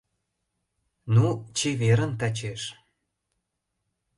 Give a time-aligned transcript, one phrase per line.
[1.13, 1.25] Ну,
[1.57, 2.61] чеверын тачеш!